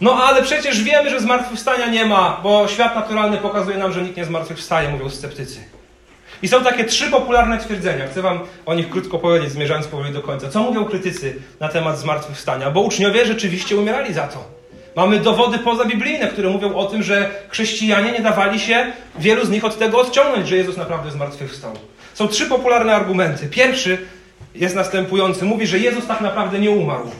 [0.00, 4.16] no ale przecież wiemy, że zmartwychwstania nie ma, bo świat naturalny pokazuje nam, że nikt
[4.16, 5.60] nie zmartwychwstaje, mówią sceptycy.
[6.42, 8.06] I są takie trzy popularne twierdzenia.
[8.06, 10.48] Chcę Wam o nich krótko powiedzieć, zmierzając powoli do końca.
[10.48, 12.70] Co mówią krytycy na temat zmartwychwstania?
[12.70, 14.44] Bo uczniowie rzeczywiście umierali za to.
[14.96, 19.64] Mamy dowody pozabiblijne, które mówią o tym, że chrześcijanie nie dawali się, wielu z nich
[19.64, 21.72] od tego odciągnąć, że Jezus naprawdę zmartwychwstał.
[22.14, 23.48] Są trzy popularne argumenty.
[23.48, 23.98] Pierwszy
[24.54, 25.44] jest następujący.
[25.44, 27.10] Mówi, że Jezus tak naprawdę nie umarł.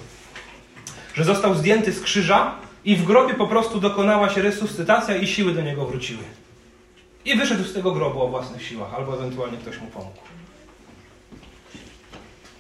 [1.15, 5.53] Że został zdjęty z krzyża i w grobie po prostu dokonała się resuscytacja i siły
[5.53, 6.23] do niego wróciły.
[7.25, 10.19] I wyszedł z tego grobu o własnych siłach, albo ewentualnie ktoś mu pomógł.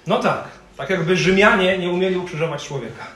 [0.06, 3.06] No tak, tak jakby Rzymianie nie umieli ukrzyżować człowieka.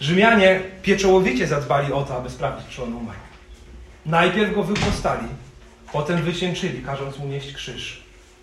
[0.00, 3.18] Rzymianie pieczołowicie zadbali o to, aby sprawdzić, czy on umarł.
[4.06, 5.28] Najpierw go wypostali,
[5.92, 8.02] potem wycieńczyli, każąc mu nieść krzyż.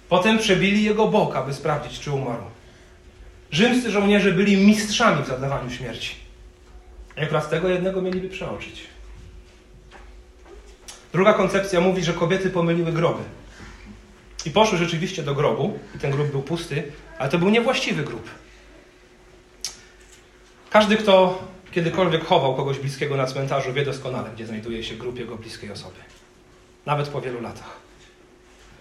[0.09, 2.43] Potem przebili jego bok, aby sprawdzić, czy umarł.
[3.55, 6.15] Rzymscy żołnierze byli mistrzami w zadawaniu śmierci.
[7.17, 8.81] Jak raz tego jednego mieliby przeoczyć.
[11.13, 13.23] Druga koncepcja mówi, że kobiety pomyliły groby.
[14.45, 18.29] I poszły rzeczywiście do grobu, i ten grób był pusty, ale to był niewłaściwy grób.
[20.69, 25.35] Każdy, kto kiedykolwiek chował kogoś bliskiego na cmentarzu, wie doskonale, gdzie znajduje się grób jego
[25.35, 25.99] bliskiej osoby.
[26.85, 27.77] Nawet po wielu latach.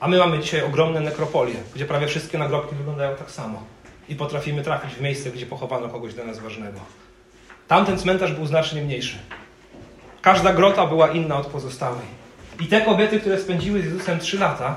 [0.01, 3.74] A my mamy dzisiaj ogromne nekropolie, gdzie prawie wszystkie nagrobki wyglądają tak samo.
[4.09, 6.81] I potrafimy trafić w miejsce, gdzie pochowano kogoś dla nas ważnego.
[7.69, 9.19] Tamten cmentarz był znacznie mniejszy.
[10.23, 12.07] Każda grota była inna od pozostałej.
[12.61, 14.77] I te kobiety, które spędziły z Jezusem trzy lata,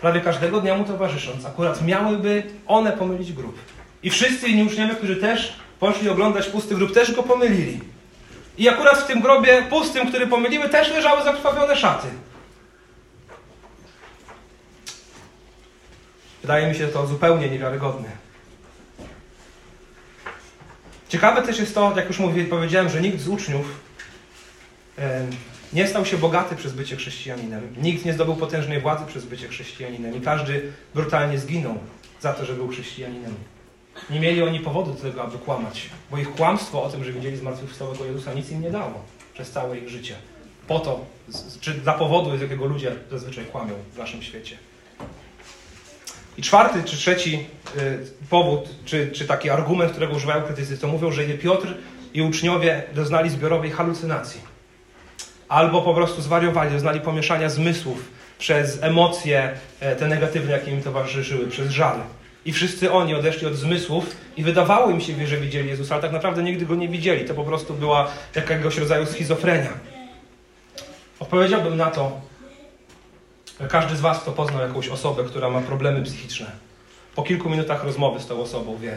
[0.00, 3.58] prawie każdego dnia mu towarzysząc, akurat miałyby one pomylić grób.
[4.02, 7.80] I wszyscy inni uczniowie, którzy też poszli oglądać pusty grób, też go pomylili.
[8.58, 12.08] I akurat w tym grobie pustym, który pomyliły, też leżały zakrwawione szaty.
[16.42, 18.27] Wydaje mi się to zupełnie niewiarygodne.
[21.08, 22.18] Ciekawe też jest to, jak już
[22.50, 23.80] powiedziałem, że nikt z uczniów
[25.72, 27.74] nie stał się bogaty przez bycie chrześcijaninem.
[27.82, 30.16] Nikt nie zdobył potężnej władzy przez bycie chrześcijaninem.
[30.16, 31.78] I każdy brutalnie zginął
[32.20, 33.34] za to, że był chrześcijaninem.
[34.10, 37.36] Nie mieli oni powodu do tego, aby kłamać, bo ich kłamstwo o tym, że widzieli
[37.36, 40.14] zmartwychwstałego Jezusa, nic im nie dało przez całe ich życie.
[40.68, 41.06] Po to,
[41.60, 44.56] czy dla powodu, z jakiego ludzie zazwyczaj kłamią w naszym świecie.
[46.38, 47.46] I czwarty czy trzeci
[47.76, 47.98] y,
[48.30, 51.74] powód, czy, czy taki argument, którego używają krytycy, to mówią, że Piotr
[52.14, 54.40] i uczniowie doznali zbiorowej halucynacji
[55.48, 61.46] albo po prostu zwariowali, doznali pomieszania zmysłów przez emocje e, te negatywne, jakie im towarzyszyły,
[61.46, 62.00] przez żal.
[62.44, 66.12] I wszyscy oni odeszli od zmysłów i wydawało im się, że widzieli Jezusa, ale tak
[66.12, 67.24] naprawdę nigdy go nie widzieli.
[67.24, 69.70] To po prostu była jakiegoś rodzaju schizofrenia.
[71.20, 72.20] Odpowiedziałbym na to,
[73.66, 76.52] każdy z Was, kto poznał jakąś osobę, która ma problemy psychiczne,
[77.14, 78.96] po kilku minutach rozmowy z tą osobą wie,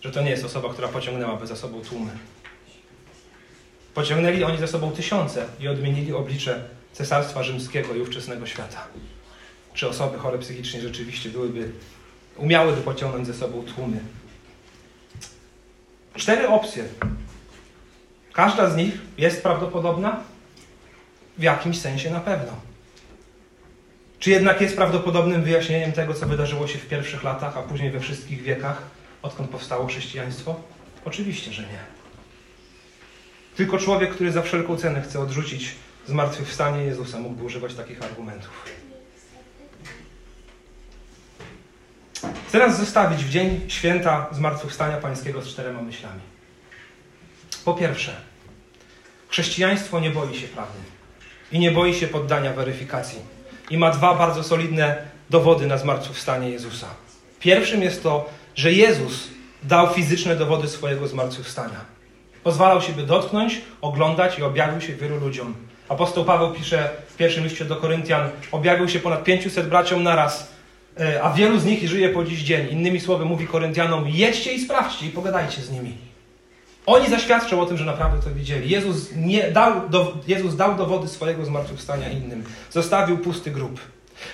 [0.00, 2.10] że to nie jest osoba, która pociągnęłaby za sobą tłumy.
[3.94, 8.86] Pociągnęli oni za sobą tysiące i odmienili oblicze Cesarstwa Rzymskiego i ówczesnego świata.
[9.74, 11.72] Czy osoby chore psychicznie rzeczywiście byłyby,
[12.36, 14.00] umiałyby pociągnąć ze sobą tłumy?
[16.14, 16.84] Cztery opcje.
[18.32, 20.20] Każda z nich jest prawdopodobna?
[21.38, 22.69] W jakimś sensie na pewno.
[24.20, 28.00] Czy jednak jest prawdopodobnym wyjaśnieniem tego, co wydarzyło się w pierwszych latach, a później we
[28.00, 28.82] wszystkich wiekach,
[29.22, 30.60] odkąd powstało chrześcijaństwo?
[31.04, 31.78] Oczywiście, że nie.
[33.56, 35.74] Tylko człowiek, który za wszelką cenę chce odrzucić
[36.06, 38.64] zmartwychwstanie Jezusa, mógłby używać takich argumentów.
[42.48, 46.20] Chcę nas zostawić w dzień święta zmartwychwstania Pańskiego z czterema myślami.
[47.64, 48.16] Po pierwsze,
[49.28, 50.78] chrześcijaństwo nie boi się prawdy
[51.52, 53.39] i nie boi się poddania weryfikacji.
[53.70, 54.96] I ma dwa bardzo solidne
[55.30, 56.86] dowody na zmartwychwstanie Jezusa.
[57.40, 59.28] Pierwszym jest to, że Jezus
[59.62, 61.80] dał fizyczne dowody swojego zmartwychwstania.
[62.42, 65.54] Pozwalał się by dotknąć, oglądać i objawił się wielu ludziom.
[65.88, 70.52] Apostoł Paweł pisze w pierwszym liście do Koryntian, objawił się ponad 500 braciom naraz,
[71.00, 72.68] e, a wielu z nich żyje po dziś dzień.
[72.70, 76.09] Innymi słowy mówi Koryntianom, jedźcie i sprawdźcie i pogadajcie z nimi.
[76.86, 78.70] Oni zaświadczą o tym, że naprawdę to widzieli.
[78.70, 82.44] Jezus, nie dał, do, Jezus dał dowody swojego zmartwychwstania innym.
[82.70, 83.80] Zostawił pusty grób.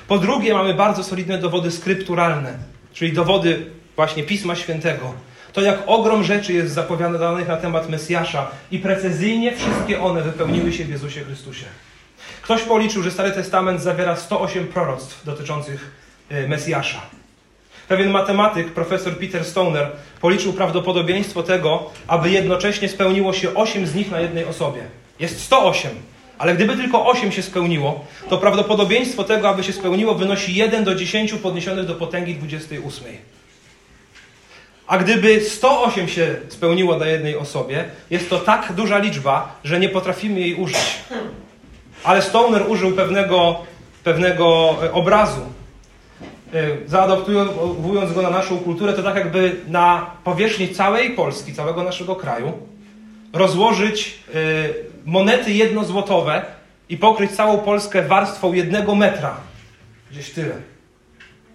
[0.08, 2.58] Po drugie mamy bardzo solidne dowody skrypturalne,
[2.92, 3.66] czyli dowody
[3.96, 5.14] właśnie Pisma Świętego
[5.56, 10.84] to jak ogrom rzeczy jest zapowiadanych na temat Mesjasza i precyzyjnie wszystkie one wypełniły się
[10.84, 11.64] w Jezusie Chrystusie.
[12.42, 15.90] Ktoś policzył, że Stary Testament zawiera 108 proroctw dotyczących
[16.32, 17.00] y, Mesjasza.
[17.88, 19.88] Pewien matematyk, profesor Peter Stoner,
[20.20, 24.82] policzył prawdopodobieństwo tego, aby jednocześnie spełniło się 8 z nich na jednej osobie.
[25.20, 25.90] Jest 108,
[26.38, 30.94] ale gdyby tylko 8 się spełniło, to prawdopodobieństwo tego, aby się spełniło, wynosi 1 do
[30.94, 33.04] 10 podniesionych do potęgi 28.
[34.86, 39.88] A gdyby 108 się spełniło na jednej osobie, jest to tak duża liczba, że nie
[39.88, 40.96] potrafimy jej użyć.
[42.04, 43.60] Ale Stoner użył pewnego,
[44.04, 45.40] pewnego obrazu.
[46.54, 52.16] E, zaadoptując go na naszą kulturę, to tak jakby na powierzchni całej Polski, całego naszego
[52.16, 52.52] kraju,
[53.32, 54.38] rozłożyć e,
[55.04, 56.42] monety jednozłotowe
[56.88, 59.36] i pokryć całą Polskę warstwą jednego metra.
[60.10, 60.54] Gdzieś tyle.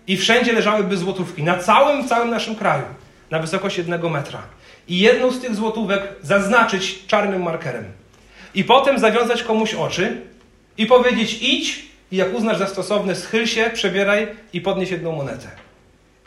[0.07, 1.43] I wszędzie leżałyby złotówki.
[1.43, 2.83] Na całym, całym naszym kraju.
[3.31, 4.41] Na wysokość jednego metra.
[4.87, 7.85] I jedną z tych złotówek zaznaczyć czarnym markerem.
[8.55, 10.21] I potem zawiązać komuś oczy
[10.77, 15.47] i powiedzieć idź i jak uznasz za stosowne schyl się, przebieraj i podnieś jedną monetę.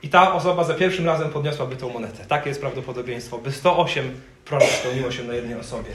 [0.02, 2.24] I ta osoba za pierwszym razem podniosłaby tą monetę.
[2.24, 5.90] Takie jest prawdopodobieństwo, by 108 prorok spełniło się na jednej osobie.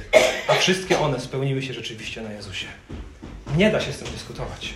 [0.47, 2.67] A wszystkie one spełniły się rzeczywiście na Jezusie.
[3.57, 4.73] Nie da się z tym dyskutować.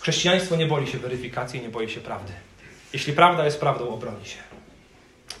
[0.00, 2.32] Chrześcijaństwo nie boi się weryfikacji, nie boi się prawdy.
[2.92, 4.38] Jeśli prawda jest prawdą, obroni się.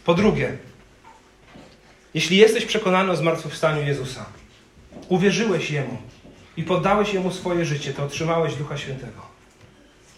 [0.04, 0.56] Po drugie,
[2.14, 4.26] jeśli jesteś przekonany o zmartwychwstaniu Jezusa,
[5.08, 5.98] uwierzyłeś Jemu
[6.56, 9.34] i poddałeś Jemu swoje życie, to otrzymałeś Ducha Świętego.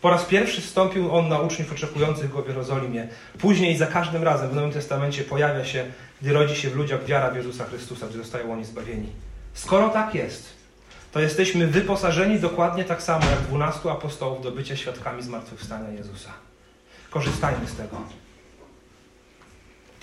[0.02, 3.08] Po raz pierwszy wstąpił On na uczniów oczekujących Go w Jerozolimie.
[3.38, 5.84] Później za każdym razem w Nowym Testamencie pojawia się,
[6.22, 9.08] gdy rodzi się w ludziach wiara w Jezusa Chrystusa, gdy zostają oni zbawieni.
[9.54, 10.48] Skoro tak jest,
[11.12, 16.30] to jesteśmy wyposażeni dokładnie tak samo jak dwunastu apostołów do bycia świadkami zmartwychwstania Jezusa.
[17.10, 18.25] Korzystajmy z tego.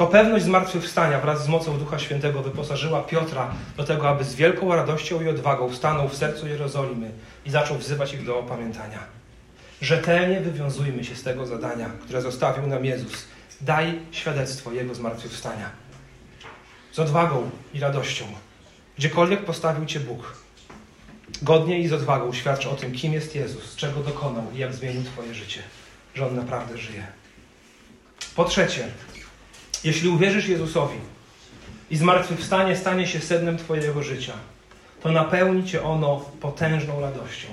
[0.04, 4.76] To pewność zmartwychwstania wraz z mocą Ducha Świętego wyposażyła Piotra do tego, aby z wielką
[4.76, 7.12] radością i odwagą stanął w sercu Jerozolimy
[7.46, 9.00] i zaczął wzywać ich do opamiętania.
[9.82, 13.14] Rzetelnie wywiązujmy się z tego zadania, które zostawił nam Jezus.
[13.62, 15.70] Daj świadectwo Jego zmartwychwstania.
[16.92, 18.26] Z odwagą i radością.
[18.98, 20.38] Gdziekolwiek postawił Cię Bóg,
[21.42, 25.04] godnie i z odwagą świadcz o tym, kim jest Jezus, czego dokonał i jak zmienił
[25.04, 25.62] Twoje życie,
[26.16, 27.08] że On naprawdę żyje.
[28.36, 28.88] Po trzecie,
[29.84, 30.98] jeśli uwierzysz Jezusowi
[31.90, 34.34] i zmartwychwstanie stanie się sednem Twojego życia,
[35.02, 37.48] to napełni Cię ono potężną radością.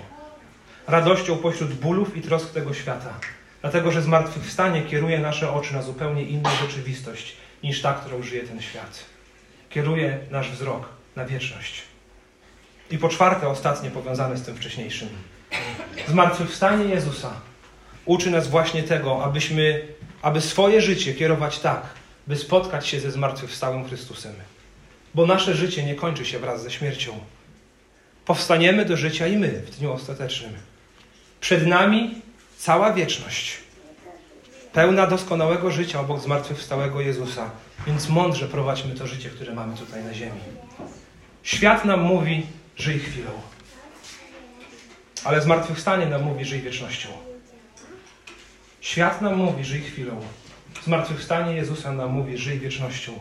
[0.87, 3.15] Radością pośród bólów i trosk tego świata.
[3.61, 8.63] Dlatego, że zmartwychwstanie kieruje nasze oczy na zupełnie inną rzeczywistość niż ta, którą żyje ten
[8.63, 9.05] świat.
[9.71, 11.83] Kieruje nasz wzrok na wieczność.
[12.91, 15.09] I po czwarte, ostatnie powiązane z tym wcześniejszym.
[16.09, 17.33] Zmartwychwstanie Jezusa
[18.05, 19.83] uczy nas właśnie tego, abyśmy,
[20.23, 21.83] aby swoje życie kierować tak,
[22.31, 24.35] by spotkać się ze zmartwychwstałym Chrystusem.
[25.15, 27.19] Bo nasze życie nie kończy się wraz ze śmiercią.
[28.25, 30.53] Powstaniemy do życia i my w dniu ostatecznym.
[31.41, 32.15] Przed nami
[32.59, 33.57] cała wieczność,
[34.73, 37.51] pełna doskonałego życia obok zmartwychwstałego Jezusa.
[37.87, 40.41] Więc mądrze prowadźmy to życie, które mamy tutaj na ziemi.
[41.43, 43.31] Świat nam mówi, żyj chwilą.
[45.25, 47.09] Ale zmartwychwstanie nam mówi, żyj wiecznością.
[48.81, 50.21] Świat nam mówi, żyj chwilą.
[50.85, 53.13] Zmartwychwstanie Jezusa nam mówi, żyj wiecznością.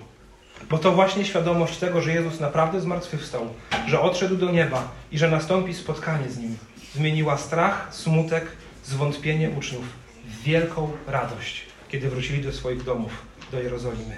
[0.70, 3.48] Bo to właśnie świadomość tego, że Jezus naprawdę zmartwychwstał,
[3.88, 6.58] że odszedł do nieba i że nastąpi spotkanie z Nim,
[6.96, 8.46] zmieniła strach, smutek,
[8.86, 9.86] zwątpienie uczniów
[10.26, 13.12] w wielką radość, kiedy wrócili do swoich domów,
[13.52, 14.16] do Jerozolimy.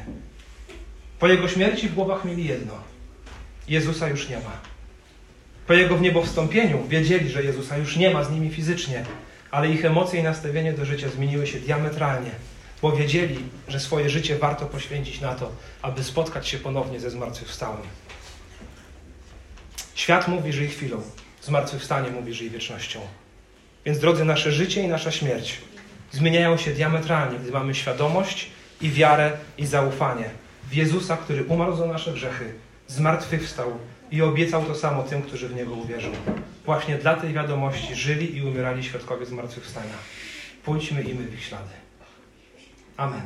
[1.19, 2.73] Po Jego śmierci w głowach mieli jedno.
[3.67, 4.51] Jezusa już nie ma.
[5.67, 9.05] Po Jego w niebo wstąpieniu wiedzieli, że Jezusa już nie ma z nimi fizycznie,
[9.51, 12.31] ale ich emocje i nastawienie do życia zmieniły się diametralnie,
[12.81, 15.51] bo wiedzieli, że swoje życie warto poświęcić na to,
[15.81, 17.81] aby spotkać się ponownie ze zmartwychwstałym.
[19.95, 21.01] Świat mówi, żyj chwilą.
[21.41, 22.99] Zmartwychwstanie mówi, żyj wiecznością.
[23.85, 25.57] Więc drodzy, nasze życie i nasza śmierć
[26.11, 28.47] zmieniają się diametralnie, gdy mamy świadomość
[28.81, 30.29] i wiarę i zaufanie
[30.69, 32.53] w Jezusa, który umarł za nasze grzechy,
[32.87, 33.71] zmartwychwstał
[34.11, 36.11] i obiecał to samo tym, którzy w Niego uwierzą.
[36.65, 39.93] Właśnie dla tej wiadomości żyli i umierali świadkowie zmartwychwstania.
[40.63, 41.80] Pójdźmy i my w ich ślady.
[43.01, 43.23] Amen.